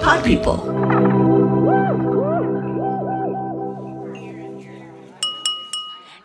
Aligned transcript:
Pod 0.00 0.24
People. 0.24 0.56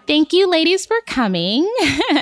Thank 0.08 0.34
you, 0.34 0.50
ladies, 0.50 0.88
for 0.88 0.98
coming. 1.06 1.72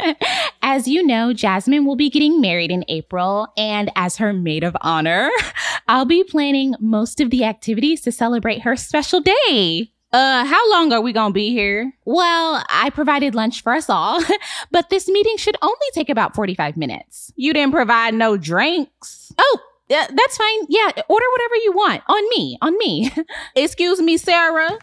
as 0.61 0.89
you 0.89 1.05
know, 1.05 1.31
Jasmine 1.31 1.85
will 1.85 1.95
be 1.95 2.09
getting 2.09 2.41
married 2.41 2.69
in 2.69 2.83
April, 2.89 3.47
and 3.55 3.89
as 3.95 4.17
her 4.17 4.33
maid 4.33 4.65
of 4.65 4.75
honor, 4.81 5.29
I'll 5.87 6.03
be 6.03 6.25
planning 6.25 6.75
most 6.81 7.21
of 7.21 7.29
the 7.29 7.45
activities 7.45 8.01
to 8.01 8.11
celebrate 8.11 8.63
her 8.63 8.75
special 8.75 9.21
day. 9.21 9.93
Uh, 10.11 10.45
how 10.45 10.71
long 10.71 10.91
are 10.91 11.01
we 11.01 11.13
gonna 11.13 11.33
be 11.33 11.51
here? 11.51 11.93
Well, 12.05 12.63
I 12.69 12.89
provided 12.89 13.35
lunch 13.35 13.61
for 13.61 13.73
us 13.73 13.89
all, 13.89 14.21
but 14.71 14.89
this 14.89 15.07
meeting 15.07 15.37
should 15.37 15.57
only 15.61 15.75
take 15.93 16.09
about 16.09 16.35
45 16.35 16.75
minutes. 16.75 17.31
You 17.35 17.53
didn't 17.53 17.73
provide 17.73 18.13
no 18.13 18.35
drinks. 18.35 19.31
Oh, 19.37 19.59
uh, 19.89 20.07
that's 20.13 20.37
fine. 20.37 20.65
Yeah, 20.69 20.91
order 21.07 21.25
whatever 21.31 21.55
you 21.63 21.73
want. 21.73 22.03
On 22.07 22.29
me, 22.29 22.57
on 22.61 22.77
me. 22.77 23.11
Excuse 23.55 24.01
me, 24.01 24.17
Sarah. 24.17 24.77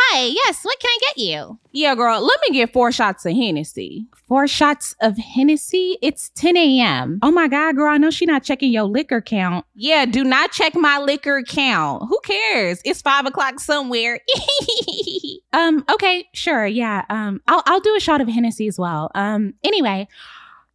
Hi, 0.00 0.26
yes, 0.26 0.64
what 0.64 0.78
can 0.78 0.88
I 0.88 0.98
get 1.00 1.18
you? 1.18 1.58
Yeah, 1.72 1.94
girl, 1.94 2.20
let 2.20 2.38
me 2.48 2.56
get 2.56 2.72
four 2.72 2.92
shots 2.92 3.26
of 3.26 3.32
Hennessy. 3.32 4.06
Four 4.28 4.46
shots 4.46 4.94
of 5.00 5.16
Hennessy? 5.16 5.98
It's 6.02 6.30
10 6.30 6.56
a.m. 6.56 7.18
Oh 7.22 7.30
my 7.30 7.48
God, 7.48 7.76
girl, 7.76 7.92
I 7.92 7.98
know 7.98 8.10
she 8.10 8.26
not 8.26 8.42
checking 8.42 8.72
your 8.72 8.84
liquor 8.84 9.20
count. 9.20 9.64
Yeah, 9.74 10.06
do 10.06 10.24
not 10.24 10.52
check 10.52 10.74
my 10.74 10.98
liquor 10.98 11.42
count. 11.42 12.04
Who 12.08 12.18
cares? 12.24 12.80
It's 12.84 13.02
five 13.02 13.26
o'clock 13.26 13.60
somewhere. 13.60 14.20
um, 15.52 15.84
okay, 15.92 16.28
sure, 16.32 16.66
yeah. 16.66 17.04
Um, 17.10 17.40
I'll 17.48 17.62
I'll 17.66 17.80
do 17.80 17.96
a 17.96 18.00
shot 18.00 18.20
of 18.20 18.28
Hennessy 18.28 18.68
as 18.68 18.78
well. 18.78 19.10
Um, 19.14 19.54
anyway, 19.64 20.06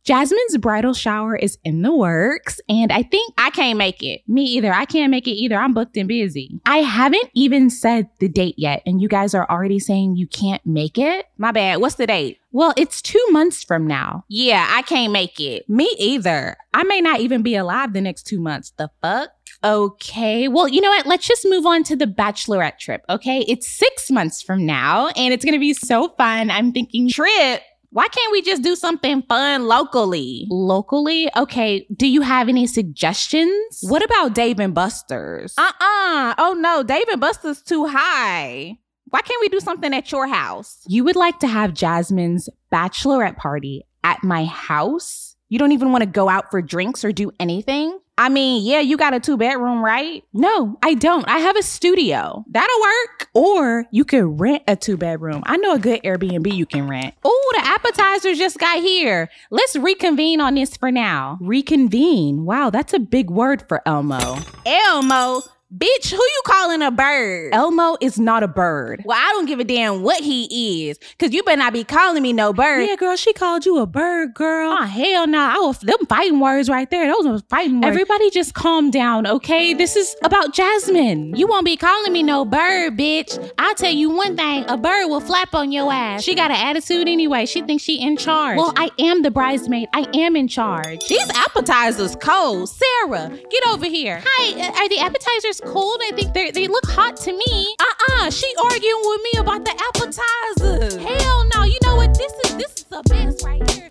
Jasmine's 0.04 0.58
bridal 0.58 0.94
shower 0.94 1.36
is 1.36 1.58
in 1.64 1.82
the 1.82 1.96
works, 1.96 2.60
and 2.68 2.92
I 2.92 3.04
think 3.04 3.34
I 3.38 3.50
can't 3.52 3.78
make 3.78 4.04
it. 4.04 4.22
me 4.28 4.44
either. 4.44 4.74
I 4.74 4.84
can't 4.84 5.12
make 5.12 5.28
it 5.28 5.32
either. 5.32 5.56
I'm 5.56 5.74
booked 5.74 5.96
and 5.96 6.10
busy. 6.10 6.60
I 6.66 6.78
haven't 6.78 7.30
even 7.34 7.70
said 7.70 8.10
the 8.20 8.28
date 8.28 8.56
yet, 8.58 8.84
and 8.86 9.02
you 9.02 9.08
guys 9.08 9.34
are 9.34 9.50
already 9.50 9.80
saying 9.80 10.18
you 10.18 10.28
can't 10.28 10.66
make 10.66 10.98
it. 10.98 11.28
My 11.38 11.52
bad. 11.54 11.80
What's 11.80 11.96
the 11.96 12.08
date? 12.08 12.40
Well, 12.52 12.74
it's 12.76 13.02
two 13.02 13.26
months 13.32 13.64
from 13.64 13.88
now. 13.88 14.26
Yeah, 14.28 14.68
I 14.70 14.82
can't 14.82 15.14
make 15.14 15.40
it. 15.40 15.70
Me 15.70 15.90
either. 15.98 16.58
I 16.74 16.84
may 16.84 17.00
not 17.00 17.22
even 17.22 17.42
be 17.42 17.56
alive 17.56 17.94
the 17.94 18.02
next 18.02 18.24
two 18.24 18.40
months. 18.40 18.74
The 18.78 18.90
fuck? 19.02 19.30
Okay. 19.64 20.50
Well, 20.50 20.68
you 20.68 20.82
know 20.82 20.90
what? 20.90 21.06
Let's 21.06 21.26
just 21.26 21.46
move 21.46 21.66
on 21.66 21.84
to 21.86 21.96
the 21.96 22.06
bachelorette 22.06 22.78
trip. 22.78 23.06
Okay. 23.10 23.46
It's 23.48 23.68
six 23.68 24.12
months 24.12 24.42
from 24.42 24.66
now, 24.66 25.08
and 25.16 25.34
it's 25.34 25.46
going 25.46 25.54
to 25.54 25.60
be 25.60 25.74
so 25.74 26.10
fun. 26.10 26.52
I'm 26.52 26.74
thinking 26.74 27.10
Trip. 27.10 27.62
Why 27.94 28.08
can't 28.08 28.32
we 28.32 28.42
just 28.42 28.64
do 28.64 28.76
something 28.76 29.22
fun 29.22 29.68
locally? 29.68 30.48
locally. 30.50 31.30
Okay. 31.36 31.86
Do 31.96 32.08
you 32.08 32.22
have 32.22 32.50
any 32.50 32.66
suggestions? 32.66 33.82
What 33.84 34.04
about 34.04 34.34
Dave 34.34 34.60
and 34.60 34.74
Buster's? 34.74 35.54
Uh-uh. 35.60 36.34
Oh 36.40 36.58
no, 36.58 36.82
Dave 36.82 37.08
and 37.12 37.22
Buster's 37.22 37.62
too 37.62 37.86
high. 37.86 38.80
Why 39.10 39.22
can't 39.22 39.42
we 39.42 39.50
do 39.50 39.60
something 39.60 39.94
at 39.94 40.12
your 40.12 40.26
house? 40.26 40.80
You 40.88 41.04
would 41.04 41.16
like 41.16 41.38
to 41.42 41.48
have 41.48 41.76
Jasmine's 41.76 42.50
bachelorette 42.72 43.38
party 43.38 43.84
at 44.04 44.24
my 44.24 44.46
house? 44.46 45.36
You 45.50 45.60
don't 45.60 45.72
even 45.72 45.92
want 45.92 46.02
to 46.02 46.10
go 46.10 46.30
out 46.30 46.50
for 46.50 46.64
drinks 46.64 47.06
or 47.06 47.12
do 47.12 47.30
anything? 47.40 48.00
I 48.18 48.30
mean, 48.30 48.64
yeah, 48.64 48.80
you 48.80 48.96
got 48.96 49.16
a 49.16 49.20
two 49.20 49.38
bedroom, 49.38 49.84
right? 49.84 50.24
No, 50.34 50.78
I 50.84 50.94
don't. 50.94 51.28
I 51.28 51.40
have 51.40 51.58
a 51.58 51.64
studio. 51.64 52.46
That'll 52.48 52.82
work. 52.82 53.30
Or 53.34 53.86
you 53.92 54.06
could 54.06 54.40
rent 54.40 54.62
a 54.68 54.76
two 54.76 54.98
bedroom. 54.98 55.42
I 55.48 55.58
know 55.58 55.74
a 55.74 55.80
good 55.80 56.04
Airbnb 56.04 56.54
you 56.54 56.68
can 56.68 56.88
rent. 56.88 57.16
Oh, 57.26 57.54
the 57.56 57.66
appetizers 57.66 58.38
just 58.38 58.60
got 58.60 58.80
here. 58.80 59.30
Let's 59.50 59.76
reconvene 59.76 60.42
on 60.42 60.54
this 60.54 60.78
for 60.78 60.92
now. 60.92 61.40
Reconvene. 61.42 62.46
Wow, 62.46 62.70
that's 62.70 62.94
a 62.94 63.00
big 63.00 63.32
word 63.32 63.68
for 63.68 63.82
Elmo. 63.88 64.38
Elmo, 64.64 65.42
bitch, 65.76 66.12
who 66.12 66.18
you 66.18 66.42
calling 66.46 66.82
a 66.82 66.92
bird? 66.92 67.54
Elmo 67.54 67.98
is 68.02 68.20
not 68.20 68.44
a 68.44 68.48
bird. 68.48 69.02
well, 69.06 69.18
I 69.20 69.32
don't 69.34 69.46
give 69.46 69.60
a 69.60 69.64
damn 69.64 70.02
what 70.04 70.22
he 70.22 70.88
is, 70.90 71.00
cause 71.20 71.32
you 71.32 71.44
better 71.44 71.58
not 71.58 71.74
be 71.74 71.84
calling 71.84 72.22
me 72.22 72.34
no 72.34 72.54
bird. 72.54 72.88
Yeah, 72.88 72.96
girl, 72.96 73.16
she 73.16 73.34
called 73.34 73.66
you 73.66 73.80
a 73.80 73.86
bird, 73.86 74.34
girl. 74.34 74.72
Oh 74.72 74.84
hell 74.84 75.28
no! 75.28 75.40
I 75.40 75.58
was 75.60 75.80
them 75.80 76.06
fighting 76.08 76.40
words 76.40 76.70
right 76.70 76.90
there. 76.90 77.08
Those 77.08 77.26
was 77.26 77.44
fighting 77.50 77.82
words. 77.82 77.88
Everybody 77.88 78.30
just 78.30 78.54
calm 78.54 78.92
down, 78.92 79.26
okay? 79.28 79.74
This 79.74 79.96
is 79.96 80.16
about 80.24 80.54
Jasmine. 80.54 81.36
You 81.36 81.48
won't 81.48 81.66
be 81.66 81.78
calling 81.78 82.14
me 82.14 82.24
no 82.24 82.46
bird, 82.46 82.98
bitch. 82.98 83.38
I'll 83.58 83.76
tell 83.76 83.92
you 83.92 84.10
one 84.10 84.36
thing, 84.36 84.66
a 84.68 84.78
bird 84.78 85.08
will 85.08 85.22
flap 85.22 85.54
on 85.56 85.72
your 85.72 85.92
ass. 85.92 86.24
She 86.24 86.36
got 86.36 86.52
an 86.52 86.58
attitude 86.58 87.08
anyway. 87.08 87.46
She 87.46 87.62
thinks 87.62 87.84
she 87.84 88.00
in 88.02 88.18
charge. 88.18 88.58
Well, 88.58 88.74
I 88.76 88.90
am 89.00 89.22
the 89.22 89.32
bridesmaid. 89.32 89.90
I 89.94 90.08
am 90.14 90.36
in 90.36 90.48
charge. 90.48 91.08
These 91.08 91.30
appetizers 91.36 92.16
cold. 92.18 92.70
Sarah, 92.70 93.30
get 93.50 93.68
over 93.68 93.86
here. 93.86 94.22
Hi, 94.26 94.62
uh, 94.62 94.82
are 94.84 94.90
the 94.90 95.00
appetizers 95.00 95.62
cold? 95.66 96.00
I 96.04 96.12
think 96.16 96.34
they 96.34 96.52
they 96.52 96.68
look 96.68 96.86
hot 96.88 97.16
to 97.18 97.32
me. 97.32 97.76
Uh-uh, 97.80 98.30
she 98.30 98.52
arguing 98.64 99.02
with 99.04 99.22
me 99.24 99.40
about 99.40 99.66
the 99.66 99.72
appetizers. 99.72 100.96
Hell 100.96 101.46
no. 101.56 101.64
You 101.64 101.78
know 101.84 101.96
what? 101.96 102.18
This 102.18 102.32
is 102.46 102.58
this 102.58 102.74
is 102.78 102.84
the 102.84 103.02
best 103.10 103.46
right 103.46 103.70
here. 103.72 103.90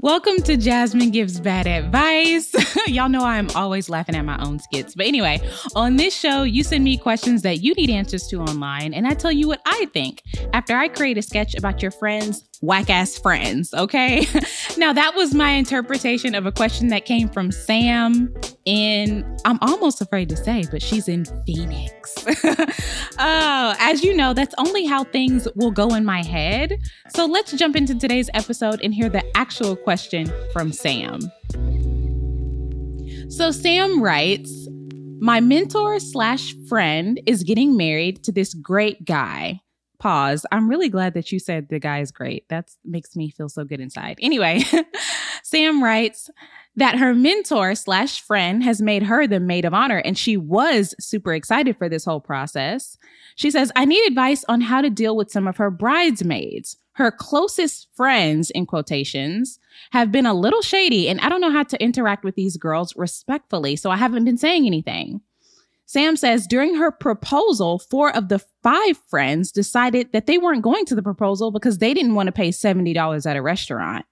Welcome 0.00 0.36
to 0.42 0.56
Jazmyn 0.56 1.10
Gives 1.10 1.40
Bad 1.40 1.66
Advice. 1.66 2.54
Y'all 2.86 3.08
know 3.08 3.24
I'm 3.24 3.50
always 3.56 3.88
laughing 3.88 4.14
at 4.14 4.24
my 4.24 4.40
own 4.40 4.60
skits. 4.60 4.94
But 4.94 5.06
anyway, 5.06 5.40
on 5.74 5.96
this 5.96 6.14
show, 6.14 6.44
you 6.44 6.62
send 6.62 6.84
me 6.84 6.96
questions 6.96 7.42
that 7.42 7.62
you 7.62 7.74
need 7.74 7.90
answers 7.90 8.28
to 8.28 8.40
online, 8.40 8.94
and 8.94 9.06
I 9.06 9.14
tell 9.14 9.32
you 9.32 9.48
what 9.48 9.60
I 9.66 9.86
think 9.92 10.22
after 10.52 10.76
I 10.76 10.86
create 10.86 11.18
a 11.18 11.22
sketch 11.22 11.56
about 11.56 11.82
your 11.82 11.90
friends' 11.90 12.44
whack 12.62 12.90
ass 12.90 13.18
friends, 13.18 13.72
okay? 13.74 14.26
now, 14.78 14.92
that 14.92 15.14
was 15.14 15.34
my 15.34 15.50
interpretation 15.50 16.34
of 16.34 16.46
a 16.46 16.52
question 16.52 16.88
that 16.88 17.04
came 17.04 17.28
from 17.28 17.52
Sam 17.52 18.34
in, 18.64 19.24
I'm 19.44 19.58
almost 19.62 20.00
afraid 20.00 20.28
to 20.30 20.36
say, 20.36 20.64
but 20.70 20.82
she's 20.82 21.08
in 21.08 21.24
Phoenix. 21.46 22.14
oh, 23.18 23.74
as 23.78 24.02
you 24.02 24.16
know, 24.16 24.32
that's 24.32 24.54
only 24.58 24.86
how 24.86 25.04
things 25.04 25.46
will 25.54 25.70
go 25.70 25.94
in 25.94 26.04
my 26.04 26.22
head. 26.22 26.78
So 27.14 27.26
let's 27.26 27.52
jump 27.52 27.76
into 27.76 27.94
today's 27.98 28.30
episode 28.34 28.80
and 28.82 28.92
hear 28.92 29.08
the 29.08 29.24
actual 29.36 29.76
question 29.76 30.30
from 30.52 30.72
Sam. 30.72 31.20
So 33.28 33.50
Sam 33.50 34.02
writes, 34.02 34.68
my 35.20 35.40
mentor 35.40 35.98
slash 35.98 36.54
friend 36.68 37.20
is 37.26 37.42
getting 37.42 37.76
married 37.76 38.22
to 38.24 38.32
this 38.32 38.52
great 38.54 39.04
guy. 39.04 39.60
Pause. 39.98 40.46
I'm 40.52 40.68
really 40.68 40.88
glad 40.88 41.14
that 41.14 41.32
you 41.32 41.38
said 41.38 41.68
the 41.68 41.78
guy 41.78 42.00
is 42.00 42.10
great. 42.10 42.48
That 42.48 42.70
makes 42.84 43.16
me 43.16 43.30
feel 43.30 43.48
so 43.48 43.64
good 43.64 43.80
inside. 43.80 44.18
Anyway, 44.20 44.62
Sam 45.42 45.82
writes 45.82 46.30
that 46.76 46.98
her 46.98 47.14
mentor 47.14 47.74
slash 47.74 48.20
friend 48.20 48.62
has 48.62 48.82
made 48.82 49.02
her 49.04 49.26
the 49.26 49.40
maid 49.40 49.64
of 49.64 49.72
honor, 49.72 49.98
and 49.98 50.16
she 50.16 50.36
was 50.36 50.94
super 51.00 51.32
excited 51.32 51.76
for 51.78 51.88
this 51.88 52.04
whole 52.04 52.20
process. 52.20 52.98
She 53.36 53.50
says, 53.50 53.72
I 53.74 53.86
need 53.86 54.06
advice 54.06 54.44
on 54.48 54.60
how 54.60 54.82
to 54.82 54.90
deal 54.90 55.16
with 55.16 55.30
some 55.30 55.48
of 55.48 55.56
her 55.56 55.70
bridesmaids. 55.70 56.76
Her 56.92 57.10
closest 57.10 57.88
friends, 57.94 58.50
in 58.50 58.66
quotations, 58.66 59.58
have 59.92 60.12
been 60.12 60.26
a 60.26 60.34
little 60.34 60.62
shady, 60.62 61.08
and 61.08 61.20
I 61.20 61.28
don't 61.28 61.40
know 61.40 61.52
how 61.52 61.64
to 61.64 61.82
interact 61.82 62.24
with 62.24 62.34
these 62.34 62.56
girls 62.56 62.94
respectfully, 62.96 63.76
so 63.76 63.90
I 63.90 63.96
haven't 63.96 64.24
been 64.24 64.38
saying 64.38 64.66
anything. 64.66 65.20
Sam 65.86 66.16
says 66.16 66.46
during 66.48 66.74
her 66.74 66.90
proposal, 66.90 67.78
four 67.78 68.14
of 68.14 68.28
the 68.28 68.40
five 68.62 68.98
friends 69.08 69.52
decided 69.52 70.12
that 70.12 70.26
they 70.26 70.36
weren't 70.36 70.62
going 70.62 70.84
to 70.86 70.96
the 70.96 71.02
proposal 71.02 71.52
because 71.52 71.78
they 71.78 71.94
didn't 71.94 72.14
want 72.14 72.26
to 72.26 72.32
pay 72.32 72.50
$70 72.50 73.26
at 73.26 73.36
a 73.36 73.42
restaurant. 73.42 74.04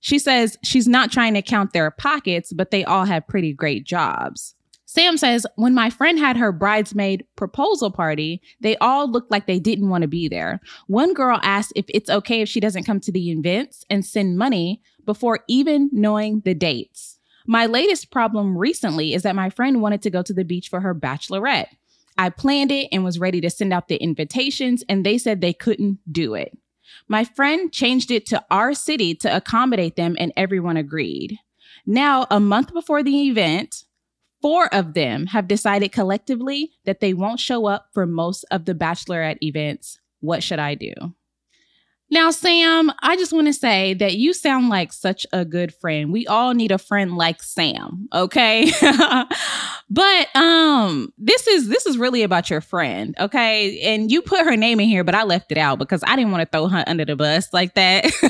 She 0.00 0.18
says 0.18 0.58
she's 0.62 0.86
not 0.86 1.10
trying 1.10 1.34
to 1.34 1.42
count 1.42 1.72
their 1.72 1.90
pockets, 1.90 2.52
but 2.52 2.70
they 2.70 2.84
all 2.84 3.06
have 3.06 3.26
pretty 3.26 3.52
great 3.52 3.84
jobs. 3.84 4.54
Sam 4.84 5.18
says, 5.18 5.46
when 5.56 5.74
my 5.74 5.90
friend 5.90 6.18
had 6.18 6.36
her 6.36 6.50
bridesmaid 6.50 7.26
proposal 7.36 7.90
party, 7.90 8.40
they 8.60 8.76
all 8.78 9.10
looked 9.10 9.30
like 9.30 9.46
they 9.46 9.58
didn't 9.58 9.90
want 9.90 10.02
to 10.02 10.08
be 10.08 10.28
there. 10.28 10.60
One 10.86 11.12
girl 11.12 11.40
asked 11.42 11.72
if 11.76 11.84
it's 11.88 12.08
okay 12.08 12.40
if 12.40 12.48
she 12.48 12.60
doesn't 12.60 12.84
come 12.84 13.00
to 13.00 13.12
the 13.12 13.30
events 13.30 13.84
and 13.90 14.04
send 14.04 14.38
money 14.38 14.80
before 15.04 15.40
even 15.46 15.90
knowing 15.92 16.40
the 16.40 16.54
dates. 16.54 17.17
My 17.50 17.64
latest 17.64 18.10
problem 18.10 18.58
recently 18.58 19.14
is 19.14 19.22
that 19.22 19.34
my 19.34 19.48
friend 19.48 19.80
wanted 19.80 20.02
to 20.02 20.10
go 20.10 20.20
to 20.20 20.34
the 20.34 20.44
beach 20.44 20.68
for 20.68 20.80
her 20.80 20.94
bachelorette. 20.94 21.68
I 22.18 22.28
planned 22.28 22.70
it 22.70 22.88
and 22.92 23.02
was 23.04 23.18
ready 23.18 23.40
to 23.40 23.48
send 23.48 23.72
out 23.72 23.88
the 23.88 23.96
invitations, 23.96 24.84
and 24.86 25.04
they 25.04 25.16
said 25.16 25.40
they 25.40 25.54
couldn't 25.54 25.98
do 26.12 26.34
it. 26.34 26.58
My 27.08 27.24
friend 27.24 27.72
changed 27.72 28.10
it 28.10 28.26
to 28.26 28.44
our 28.50 28.74
city 28.74 29.14
to 29.14 29.34
accommodate 29.34 29.96
them, 29.96 30.14
and 30.18 30.30
everyone 30.36 30.76
agreed. 30.76 31.38
Now, 31.86 32.26
a 32.30 32.38
month 32.38 32.74
before 32.74 33.02
the 33.02 33.28
event, 33.28 33.84
four 34.42 34.72
of 34.74 34.92
them 34.92 35.24
have 35.28 35.48
decided 35.48 35.90
collectively 35.90 36.72
that 36.84 37.00
they 37.00 37.14
won't 37.14 37.40
show 37.40 37.64
up 37.64 37.88
for 37.94 38.04
most 38.04 38.44
of 38.50 38.66
the 38.66 38.74
bachelorette 38.74 39.38
events. 39.40 39.98
What 40.20 40.42
should 40.42 40.58
I 40.58 40.74
do? 40.74 40.92
Now, 42.10 42.30
Sam, 42.30 42.90
I 43.02 43.16
just 43.16 43.34
want 43.34 43.48
to 43.48 43.52
say 43.52 43.92
that 43.94 44.16
you 44.16 44.32
sound 44.32 44.70
like 44.70 44.92
such 44.94 45.26
a 45.32 45.44
good 45.44 45.74
friend. 45.74 46.10
We 46.10 46.26
all 46.26 46.54
need 46.54 46.72
a 46.72 46.78
friend 46.78 47.16
like 47.16 47.42
Sam, 47.42 48.08
okay? 48.14 48.70
but 49.90 50.36
um 50.36 51.12
this 51.18 51.46
is 51.46 51.68
this 51.68 51.84
is 51.84 51.98
really 51.98 52.22
about 52.22 52.48
your 52.48 52.62
friend, 52.62 53.14
okay? 53.20 53.78
And 53.80 54.10
you 54.10 54.22
put 54.22 54.44
her 54.44 54.56
name 54.56 54.80
in 54.80 54.88
here, 54.88 55.04
but 55.04 55.14
I 55.14 55.24
left 55.24 55.52
it 55.52 55.58
out 55.58 55.78
because 55.78 56.02
I 56.06 56.16
didn't 56.16 56.32
want 56.32 56.42
to 56.42 56.56
throw 56.56 56.68
her 56.68 56.82
under 56.86 57.04
the 57.04 57.16
bus 57.16 57.52
like 57.52 57.74
that. 57.74 58.04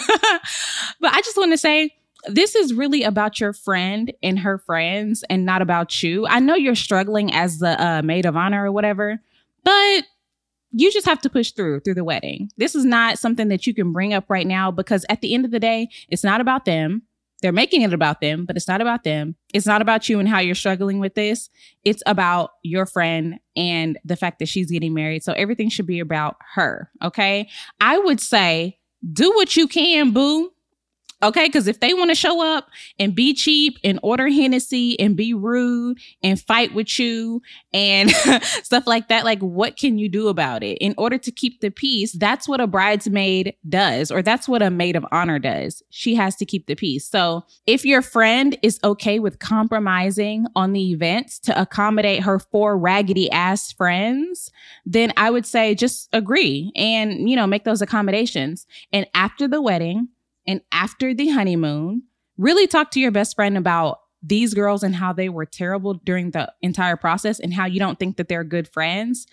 but 1.01 1.13
I 1.13 1.21
just 1.23 1.37
want 1.37 1.53
to 1.53 1.59
say 1.59 1.95
this 2.27 2.57
is 2.57 2.75
really 2.75 3.05
about 3.05 3.39
your 3.39 3.53
friend 3.53 4.13
and 4.25 4.41
her 4.41 4.59
friends 4.59 5.23
and 5.31 5.47
not 5.47 5.63
about 5.63 6.03
you. 6.03 6.27
I 6.27 6.41
know 6.41 6.57
you're 6.57 6.75
struggling 6.75 7.33
as 7.33 7.59
the 7.59 7.81
uh, 7.81 8.03
maid 8.03 8.27
of 8.27 8.37
honor 8.37 8.67
or 8.67 8.73
whatever, 8.73 9.21
but 9.63 10.05
you 10.73 10.93
just 10.93 11.07
have 11.07 11.21
to 11.23 11.31
push 11.31 11.53
through 11.53 11.81
through 11.81 11.95
the 11.95 12.05
wedding. 12.05 12.51
This 12.57 12.75
is 12.75 12.85
not 12.85 13.19
something 13.19 13.49
that 13.49 13.67
you 13.67 13.75
can 13.75 13.93
bring 13.93 14.13
up 14.15 14.25
right 14.29 14.47
now 14.47 14.71
because 14.71 15.05
at 15.09 15.21
the 15.21 15.35
end 15.35 15.45
of 15.45 15.51
the 15.51 15.61
day, 15.61 15.89
it's 16.09 16.25
not 16.25 16.41
about 16.41 16.65
them. 16.65 17.03
They're 17.41 17.53
making 17.53 17.83
it 17.83 17.93
about 17.93 18.21
them, 18.21 18.45
but 18.45 18.57
it's 18.57 18.67
not 18.67 18.81
about 18.81 19.05
them. 19.05 19.37
It's 19.55 19.67
not 19.67 19.81
about 19.81 20.09
you 20.09 20.19
and 20.19 20.29
how 20.29 20.41
you're 20.41 20.57
struggling 20.57 20.99
with 20.99 21.15
this. 21.15 21.49
It's 21.85 22.03
about 22.05 22.51
your 22.65 22.85
friend 22.85 23.39
and 23.57 23.97
the 24.05 24.17
fact 24.17 24.41
that 24.41 24.49
she's 24.49 24.71
getting 24.71 24.93
married. 24.93 25.23
So 25.23 25.33
everything 25.35 25.69
should 25.69 25.87
be 25.87 26.01
about 26.01 26.37
her. 26.55 26.91
Okay. 27.03 27.49
I 27.81 27.99
would 27.99 28.21
say 28.21 28.79
do 29.13 29.31
what 29.37 29.57
you 29.57 29.69
can, 29.69 30.11
boo. 30.11 30.51
Okay, 31.21 31.47
because 31.47 31.67
if 31.67 31.81
they 31.81 31.95
want 31.95 32.11
to 32.11 32.15
show 32.15 32.47
up 32.47 32.69
and 33.01 33.13
be 33.13 33.35
cheap 33.35 33.79
and 33.83 33.99
order 34.05 34.29
Hennessy 34.29 34.99
and 35.01 35.17
be 35.17 35.35
rude 35.35 35.99
and 36.23 36.41
fight 36.41 36.73
with 36.75 36.97
you 36.97 37.43
and 37.73 38.11
stuff 38.63 38.87
like 38.87 39.09
that, 39.09 39.25
like 39.25 39.41
what 39.41 39.77
can 39.77 39.99
you 39.99 40.09
do 40.09 40.29
about 40.29 40.63
it? 40.63 40.79
In 40.79 40.95
order 40.97 41.19
to 41.19 41.33
keep 41.33 41.61
the 41.61 41.73
peace, 41.73 42.13
that's 42.13 42.49
what 42.49 42.61
a 42.61 42.69
bridesmaid 42.69 43.55
does, 43.69 44.13
or 44.13 44.23
that's 44.23 44.49
what 44.49 44.63
a 44.63 44.71
maid 44.71 44.95
of 44.95 45.05
honor 45.11 45.41
does. 45.41 45.83
She 45.91 46.15
has 46.15 46.37
to 46.37 46.47
keep 46.47 46.67
the 46.67 46.77
peace. 46.77 47.09
So 47.09 47.45
if 47.67 47.85
your 47.85 48.01
friend 48.01 48.57
is 48.63 48.79
okay 48.85 49.19
with 49.19 49.41
compromising 49.41 50.47
on 50.55 50.73
the 50.73 50.93
events 50.93 51.41
to 51.41 51.61
accommodate 51.61 52.23
her 52.23 52.39
four 52.39 52.79
raggedy 52.79 53.29
ass 53.33 53.73
friends, 53.73 54.53
then 54.87 55.13
I 55.17 55.31
would 55.31 55.47
say 55.47 55.75
just 55.75 56.09
agree 56.13 56.71
and, 56.77 57.29
you 57.29 57.35
know, 57.35 57.49
make 57.49 57.65
those 57.65 57.83
accommodations. 57.83 58.69
And 58.93 59.05
after 59.15 59.49
the 59.49 59.61
wedding, 59.61 60.09
and 60.49 60.63
after 60.73 61.15
the 61.15 61.29
honeymoon, 61.29 62.03
really 62.39 62.67
talk 62.67 62.91
to 62.93 63.01
your 63.01 63.11
best 63.11 63.37
friend 63.37 63.57
about 63.59 64.01
these 64.23 64.55
girls 64.55 64.83
and 64.83 64.97
how 64.97 65.13
they 65.13 65.29
were 65.29 65.47
terrible 65.47 65.95
during 65.95 66.31
the 66.31 66.53
entire 66.63 66.97
process 66.97 67.39
and 67.39 67.53
how 67.53 67.67
you 67.67 67.79
don't 67.79 68.01
think 68.01 68.17
that 68.17 68.29
they're 68.29 68.43
good 68.43 68.67
friends 68.67 69.27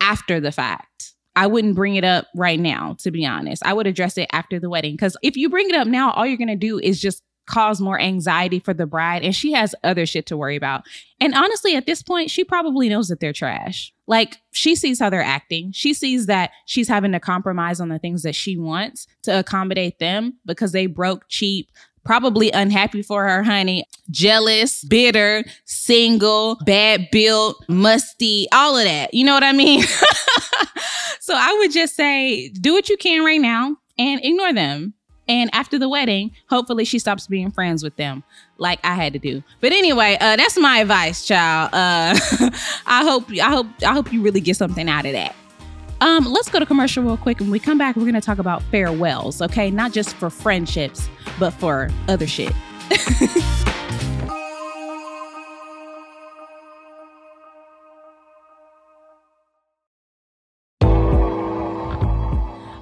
after 0.00 0.40
the 0.40 0.52
fact. 0.52 1.14
I 1.36 1.46
wouldn't 1.46 1.76
bring 1.76 1.94
it 1.94 2.04
up 2.04 2.26
right 2.34 2.58
now, 2.58 2.96
to 2.98 3.12
be 3.12 3.24
honest. 3.24 3.64
I 3.64 3.72
would 3.72 3.86
address 3.86 4.18
it 4.18 4.28
after 4.32 4.58
the 4.58 4.68
wedding 4.68 4.94
because 4.94 5.16
if 5.22 5.36
you 5.36 5.48
bring 5.48 5.70
it 5.70 5.76
up 5.76 5.86
now, 5.86 6.10
all 6.10 6.26
you're 6.26 6.36
going 6.36 6.48
to 6.48 6.56
do 6.56 6.80
is 6.80 7.00
just 7.00 7.22
cause 7.48 7.80
more 7.80 7.98
anxiety 7.98 8.60
for 8.60 8.74
the 8.74 8.86
bride 8.86 9.22
and 9.24 9.34
she 9.34 9.52
has 9.52 9.74
other 9.82 10.06
shit 10.06 10.26
to 10.26 10.36
worry 10.36 10.54
about. 10.54 10.84
And 11.18 11.34
honestly, 11.34 11.74
at 11.74 11.86
this 11.86 12.02
point, 12.02 12.30
she 12.30 12.44
probably 12.44 12.88
knows 12.88 13.08
that 13.08 13.20
they're 13.20 13.32
trash. 13.32 13.92
Like 14.06 14.36
she 14.52 14.76
sees 14.76 15.00
how 15.00 15.10
they're 15.10 15.22
acting. 15.22 15.72
She 15.72 15.94
sees 15.94 16.26
that 16.26 16.50
she's 16.66 16.88
having 16.88 17.12
to 17.12 17.20
compromise 17.20 17.80
on 17.80 17.88
the 17.88 17.98
things 17.98 18.22
that 18.22 18.34
she 18.34 18.56
wants 18.56 19.06
to 19.22 19.38
accommodate 19.38 19.98
them 19.98 20.34
because 20.44 20.72
they 20.72 20.86
broke 20.86 21.24
cheap, 21.28 21.70
probably 22.04 22.50
unhappy 22.52 23.02
for 23.02 23.24
her 23.24 23.42
honey, 23.42 23.84
jealous, 24.10 24.84
bitter, 24.84 25.44
single, 25.64 26.56
bad 26.64 27.08
built, 27.10 27.64
musty, 27.68 28.46
all 28.52 28.76
of 28.76 28.84
that. 28.84 29.14
You 29.14 29.24
know 29.24 29.34
what 29.34 29.44
I 29.44 29.52
mean? 29.52 29.82
so 31.20 31.34
I 31.34 31.56
would 31.60 31.72
just 31.72 31.96
say 31.96 32.50
do 32.50 32.74
what 32.74 32.88
you 32.88 32.96
can 32.96 33.24
right 33.24 33.40
now 33.40 33.76
and 33.98 34.24
ignore 34.24 34.52
them. 34.52 34.94
And 35.28 35.50
after 35.52 35.78
the 35.78 35.88
wedding, 35.88 36.30
hopefully 36.48 36.84
she 36.84 36.98
stops 36.98 37.26
being 37.26 37.50
friends 37.50 37.82
with 37.82 37.96
them 37.96 38.24
like 38.56 38.80
I 38.82 38.94
had 38.94 39.12
to 39.12 39.18
do. 39.18 39.42
But 39.60 39.72
anyway, 39.72 40.16
uh, 40.20 40.36
that's 40.36 40.58
my 40.58 40.78
advice, 40.78 41.26
child. 41.26 41.70
Uh, 41.72 42.18
I 42.86 43.02
hope 43.04 43.30
I 43.30 43.50
hope 43.50 43.66
I 43.86 43.92
hope 43.92 44.12
you 44.12 44.22
really 44.22 44.40
get 44.40 44.56
something 44.56 44.88
out 44.88 45.06
of 45.06 45.12
that. 45.12 45.34
Um, 46.00 46.24
let's 46.24 46.48
go 46.48 46.58
to 46.58 46.66
commercial 46.66 47.02
real 47.02 47.16
quick. 47.16 47.40
When 47.40 47.50
we 47.50 47.58
come 47.58 47.76
back, 47.76 47.96
we're 47.96 48.06
gonna 48.06 48.20
talk 48.20 48.38
about 48.38 48.62
farewells, 48.64 49.42
okay? 49.42 49.70
Not 49.70 49.92
just 49.92 50.14
for 50.16 50.30
friendships, 50.30 51.08
but 51.38 51.50
for 51.50 51.90
other 52.08 52.26
shit. 52.26 52.52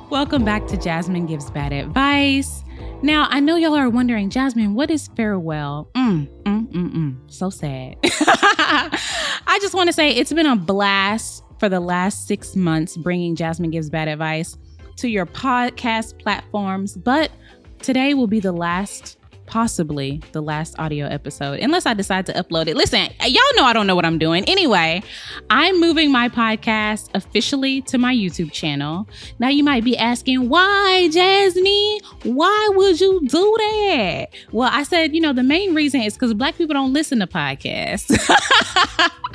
Welcome 0.08 0.44
back 0.44 0.68
to 0.68 0.76
Jazmyn 0.76 1.26
Gives 1.26 1.50
Bad 1.50 1.72
Advice. 1.72 2.62
Now, 3.02 3.26
I 3.28 3.40
know 3.40 3.56
y'all 3.56 3.74
are 3.74 3.90
wondering, 3.90 4.30
Jazmyn, 4.30 4.74
what 4.74 4.88
is 4.88 5.08
farewell? 5.16 5.90
Mm, 5.96 6.28
mm, 6.44 6.66
mm, 6.68 6.94
mm. 6.94 7.16
So 7.26 7.50
sad. 7.50 7.96
I 8.04 9.58
just 9.60 9.74
want 9.74 9.88
to 9.88 9.92
say 9.92 10.10
it's 10.10 10.32
been 10.32 10.46
a 10.46 10.54
blast 10.54 11.42
for 11.58 11.68
the 11.68 11.80
last 11.80 12.28
six 12.28 12.54
months 12.54 12.96
bringing 12.96 13.34
Jazmyn 13.34 13.72
Gives 13.72 13.90
Bad 13.90 14.06
Advice 14.06 14.56
to 14.98 15.08
your 15.08 15.26
podcast 15.26 16.20
platforms, 16.20 16.96
but 16.96 17.32
today 17.80 18.14
will 18.14 18.28
be 18.28 18.38
the 18.38 18.52
last 18.52 19.18
possibly 19.46 20.20
the 20.32 20.40
last 20.40 20.74
audio 20.78 21.06
episode, 21.06 21.60
unless 21.60 21.86
I 21.86 21.94
decide 21.94 22.26
to 22.26 22.32
upload 22.32 22.66
it. 22.66 22.76
Listen, 22.76 23.08
y'all 23.20 23.42
know 23.56 23.64
I 23.64 23.72
don't 23.72 23.86
know 23.86 23.94
what 23.94 24.04
I'm 24.04 24.18
doing. 24.18 24.44
Anyway, 24.44 25.02
I'm 25.50 25.80
moving 25.80 26.10
my 26.12 26.28
podcast 26.28 27.10
officially 27.14 27.82
to 27.82 27.98
my 27.98 28.14
YouTube 28.14 28.52
channel. 28.52 29.08
Now, 29.38 29.48
you 29.48 29.64
might 29.64 29.84
be 29.84 29.96
asking, 29.96 30.48
why, 30.48 31.08
Jazmyn? 31.12 32.34
Why 32.34 32.70
would 32.74 33.00
you 33.00 33.20
do 33.26 33.56
that? 33.58 34.28
Well, 34.52 34.70
I 34.72 34.82
said, 34.82 35.14
you 35.14 35.20
know, 35.20 35.32
the 35.32 35.42
main 35.42 35.74
reason 35.74 36.00
is 36.02 36.14
because 36.14 36.34
Black 36.34 36.56
people 36.56 36.74
don't 36.74 36.92
listen 36.92 37.20
to 37.20 37.26
podcasts. 37.26 38.10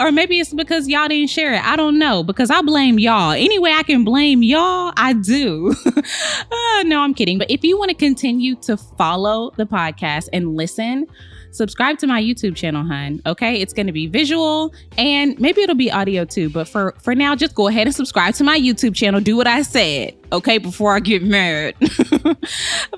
or 0.00 0.12
maybe 0.12 0.38
it's 0.38 0.52
because 0.52 0.88
y'all 0.88 1.08
didn't 1.08 1.30
share 1.30 1.54
it. 1.54 1.64
I 1.64 1.76
don't 1.76 1.98
know 1.98 2.22
because 2.22 2.50
I 2.50 2.62
blame 2.62 2.98
y'all. 2.98 3.32
Anyway, 3.32 3.70
I 3.70 3.82
can 3.82 4.04
blame 4.04 4.42
y'all. 4.42 4.92
I 4.96 5.12
do. 5.12 5.74
uh, 5.86 6.82
no, 6.84 7.00
I'm 7.00 7.14
kidding. 7.14 7.38
But 7.38 7.50
if 7.50 7.64
you 7.64 7.78
want 7.78 7.90
to 7.90 7.96
continue 7.96 8.56
to 8.56 8.76
follow 8.76 9.50
the 9.56 9.66
podcast 9.66 10.28
and 10.32 10.56
listen, 10.56 11.06
subscribe 11.52 11.98
to 11.98 12.06
my 12.06 12.20
YouTube 12.20 12.56
channel, 12.56 12.84
hun. 12.84 13.20
Okay, 13.26 13.60
it's 13.60 13.72
going 13.72 13.86
to 13.86 13.92
be 13.92 14.06
visual 14.06 14.74
and 14.96 15.38
maybe 15.40 15.62
it'll 15.62 15.74
be 15.74 15.90
audio 15.90 16.24
too. 16.24 16.50
But 16.50 16.68
for 16.68 16.94
for 17.00 17.14
now, 17.14 17.34
just 17.34 17.54
go 17.54 17.68
ahead 17.68 17.86
and 17.86 17.94
subscribe 17.94 18.34
to 18.34 18.44
my 18.44 18.58
YouTube 18.58 18.94
channel. 18.94 19.20
Do 19.20 19.36
what 19.36 19.46
I 19.46 19.62
said, 19.62 20.14
okay? 20.32 20.58
Before 20.58 20.94
I 20.94 21.00
get 21.00 21.22
mad. 21.22 21.74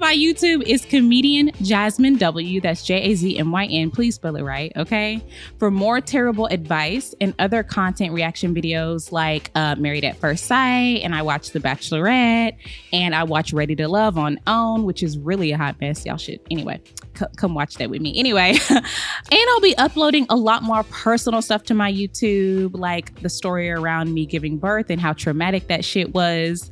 my 0.01 0.15
YouTube 0.15 0.63
is 0.63 0.85
comedian 0.85 1.51
Jazmyn 1.61 2.19
W. 2.19 2.61
That's 2.61 2.85
J 2.85 3.03
A 3.03 3.15
Z 3.15 3.39
M 3.39 3.51
Y 3.51 3.67
N. 3.67 3.91
Please 3.91 4.15
spell 4.15 4.37
it 4.37 4.43
right, 4.43 4.73
okay? 4.77 5.23
For 5.59 5.71
more 5.71 6.01
terrible 6.01 6.47
advice 6.47 7.15
and 7.21 7.35
other 7.39 7.63
content 7.63 8.13
reaction 8.13 8.55
videos 8.55 9.13
like 9.13 9.51
uh, 9.55 9.75
Married 9.77 10.05
at 10.05 10.17
First 10.17 10.47
Sight, 10.47 11.01
and 11.03 11.15
I 11.15 11.23
watch 11.23 11.51
The 11.51 11.61
Bachelorette, 11.61 12.57
and 12.93 13.15
I 13.15 13.25
watch 13.25 13.53
Ready 13.53 13.77
to 13.77 13.89
Love 13.89 14.17
on 14.17 14.41
OWN, 14.47 14.85
which 14.85 15.03
is 15.03 15.19
really 15.19 15.53
a 15.53 15.59
hot 15.59 15.81
mess. 15.81 16.07
Y'all 16.07 16.17
should 16.17 16.41
anyway 16.51 16.81
c- 17.19 17.27
come 17.37 17.55
watch 17.55 17.77
that 17.77 17.91
with 17.91 18.01
me. 18.01 18.19
Anyway, 18.19 18.55
and 18.71 18.85
I'll 19.33 19.61
be 19.61 19.77
uploading 19.79 20.27
a 20.29 20.37
lot 20.37 20.63
more 20.63 20.83
personal 20.85 21.43
stuff 21.43 21.65
to 21.65 21.75
my 21.75 21.93
YouTube, 21.93 22.77
like 22.77 23.21
the 23.23 23.29
story 23.29 23.71
around 23.71 24.13
me 24.13 24.27
giving 24.27 24.59
birth 24.59 24.91
and 24.91 25.01
how 25.01 25.13
traumatic 25.13 25.69
that 25.69 25.85
shit 25.85 26.15
was. 26.15 26.71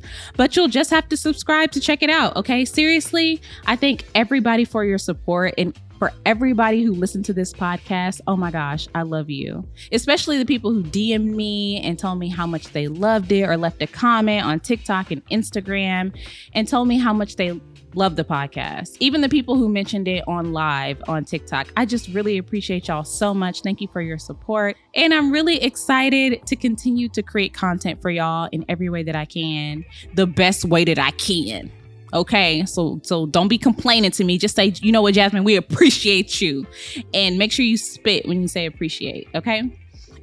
You'll 0.55 0.67
just 0.67 0.89
have 0.91 1.09
to 1.09 1.17
subscribe 1.17 1.71
to 1.71 1.79
check 1.79 2.03
it 2.03 2.09
out, 2.09 2.35
okay? 2.35 2.65
Seriously, 2.65 3.41
I 3.65 3.75
thank 3.75 4.05
everybody 4.15 4.65
for 4.65 4.85
your 4.85 4.97
support 4.97 5.53
and 5.57 5.77
for 6.03 6.11
everybody 6.25 6.83
who 6.83 6.91
listened 6.91 7.23
to 7.23 7.33
this 7.33 7.53
podcast, 7.53 8.19
oh 8.27 8.35
my 8.35 8.51
gosh, 8.51 8.89
I 8.93 9.03
love 9.03 9.29
you. 9.29 9.65
Especially 9.91 10.37
the 10.37 10.45
people 10.45 10.73
who 10.73 10.83
DM'd 10.83 11.33
me 11.33 11.79
and 11.81 11.97
told 11.97 12.19
me 12.19 12.27
how 12.27 12.45
much 12.45 12.73
they 12.73 12.89
loved 12.89 13.31
it 13.31 13.43
or 13.43 13.55
left 13.55 13.81
a 13.81 13.87
comment 13.87 14.45
on 14.45 14.59
TikTok 14.59 15.11
and 15.11 15.25
Instagram 15.27 16.13
and 16.53 16.67
told 16.67 16.89
me 16.89 16.97
how 16.97 17.13
much 17.13 17.37
they 17.37 17.57
love 17.95 18.15
the 18.15 18.23
podcast. 18.23 18.97
Even 18.99 19.21
the 19.21 19.29
people 19.29 19.55
who 19.55 19.69
mentioned 19.69 20.07
it 20.07 20.23
on 20.27 20.53
live 20.53 21.01
on 21.07 21.25
TikTok. 21.25 21.67
I 21.77 21.85
just 21.85 22.07
really 22.09 22.37
appreciate 22.37 22.87
y'all 22.87 23.03
so 23.03 23.33
much. 23.33 23.61
Thank 23.61 23.81
you 23.81 23.87
for 23.87 24.01
your 24.01 24.17
support. 24.17 24.75
And 24.95 25.13
I'm 25.13 25.31
really 25.31 25.61
excited 25.63 26.45
to 26.47 26.55
continue 26.55 27.09
to 27.09 27.23
create 27.23 27.53
content 27.53 28.01
for 28.01 28.09
y'all 28.09 28.49
in 28.51 28.65
every 28.69 28.89
way 28.89 29.03
that 29.03 29.15
I 29.15 29.25
can, 29.25 29.85
the 30.13 30.27
best 30.27 30.65
way 30.65 30.85
that 30.85 30.99
I 30.99 31.11
can. 31.11 31.71
Okay, 32.13 32.63
so 32.65 32.99
so 33.01 33.25
don't 33.25 33.47
be 33.47 33.57
complaining 33.57 34.11
to 34.11 34.23
me. 34.23 34.37
Just 34.37 34.55
say, 34.55 34.73
you 34.81 34.91
know 34.91 35.01
what, 35.01 35.15
Jazmyn, 35.15 35.43
we 35.43 35.55
appreciate 35.55 36.39
you, 36.41 36.67
and 37.11 37.39
make 37.39 37.51
sure 37.51 37.65
you 37.65 37.75
spit 37.75 38.27
when 38.27 38.39
you 38.39 38.47
say 38.47 38.67
appreciate. 38.67 39.27
Okay. 39.33 39.71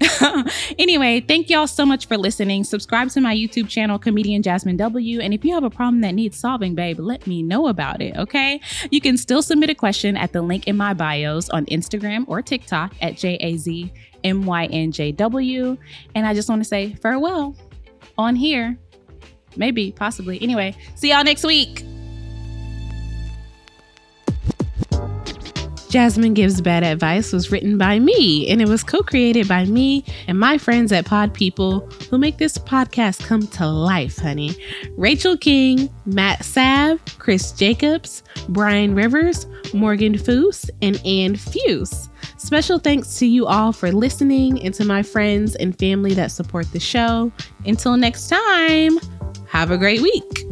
anyway, 0.78 1.20
thank 1.20 1.50
y'all 1.50 1.66
so 1.66 1.84
much 1.84 2.06
for 2.06 2.16
listening. 2.16 2.64
Subscribe 2.64 3.10
to 3.10 3.20
my 3.20 3.34
YouTube 3.34 3.68
channel, 3.68 3.98
Comedian 3.98 4.42
Jazmyn 4.42 4.76
W. 4.76 5.20
And 5.20 5.34
if 5.34 5.44
you 5.44 5.52
have 5.54 5.64
a 5.64 5.70
problem 5.70 6.00
that 6.00 6.12
needs 6.12 6.38
solving, 6.38 6.74
babe, 6.74 6.98
let 6.98 7.26
me 7.26 7.42
know 7.42 7.68
about 7.68 8.00
it, 8.00 8.16
okay? 8.16 8.60
You 8.90 9.00
can 9.00 9.16
still 9.16 9.42
submit 9.42 9.68
a 9.70 9.74
question 9.74 10.16
at 10.16 10.32
the 10.32 10.42
link 10.42 10.66
in 10.66 10.76
my 10.76 10.94
bios 10.94 11.50
on 11.50 11.66
Instagram 11.66 12.24
or 12.28 12.40
TikTok 12.40 12.94
at 13.02 13.16
J 13.16 13.36
A 13.40 13.56
Z 13.56 13.92
M 14.24 14.46
Y 14.46 14.66
N 14.66 14.92
J 14.92 15.12
W. 15.12 15.76
And 16.14 16.26
I 16.26 16.34
just 16.34 16.48
want 16.48 16.62
to 16.62 16.68
say 16.68 16.94
farewell 16.94 17.54
on 18.16 18.36
here. 18.36 18.78
Maybe, 19.56 19.92
possibly. 19.92 20.40
Anyway, 20.40 20.76
see 20.94 21.10
y'all 21.10 21.24
next 21.24 21.44
week. 21.44 21.84
Jazmyn 25.90 26.34
Gives 26.34 26.60
Bad 26.60 26.84
Advice 26.84 27.32
was 27.32 27.50
written 27.50 27.76
by 27.76 27.98
me 27.98 28.48
and 28.48 28.62
it 28.62 28.68
was 28.68 28.84
co 28.84 29.02
created 29.02 29.48
by 29.48 29.64
me 29.64 30.04
and 30.28 30.38
my 30.38 30.56
friends 30.56 30.92
at 30.92 31.04
Pod 31.04 31.34
People 31.34 31.80
who 32.08 32.16
make 32.16 32.38
this 32.38 32.56
podcast 32.58 33.26
come 33.26 33.44
to 33.48 33.66
life, 33.66 34.16
honey. 34.16 34.54
Rachel 34.96 35.36
King, 35.36 35.90
Matt 36.06 36.44
Sav, 36.44 37.00
Chris 37.18 37.50
Jacobs, 37.50 38.22
Brian 38.50 38.94
Rivers, 38.94 39.48
Morgan 39.74 40.14
Foose, 40.14 40.70
and 40.80 41.04
Ann 41.04 41.34
Fuse. 41.34 42.08
Special 42.36 42.78
thanks 42.78 43.18
to 43.18 43.26
you 43.26 43.46
all 43.46 43.72
for 43.72 43.90
listening 43.90 44.62
and 44.62 44.72
to 44.74 44.84
my 44.84 45.02
friends 45.02 45.56
and 45.56 45.76
family 45.76 46.14
that 46.14 46.30
support 46.30 46.70
the 46.70 46.78
show. 46.78 47.32
Until 47.66 47.96
next 47.96 48.28
time, 48.28 49.00
have 49.48 49.72
a 49.72 49.76
great 49.76 50.02
week. 50.02 50.44